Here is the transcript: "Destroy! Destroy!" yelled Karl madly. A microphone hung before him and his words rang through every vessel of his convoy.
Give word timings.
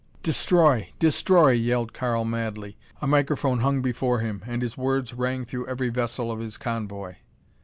"Destroy! 0.23 0.89
Destroy!" 0.97 1.51
yelled 1.51 1.93
Karl 1.93 2.25
madly. 2.25 2.75
A 3.03 3.05
microphone 3.05 3.59
hung 3.59 3.83
before 3.83 4.17
him 4.17 4.41
and 4.47 4.63
his 4.63 4.75
words 4.75 5.13
rang 5.13 5.45
through 5.45 5.67
every 5.67 5.89
vessel 5.89 6.31
of 6.31 6.39
his 6.39 6.57
convoy. 6.57 7.17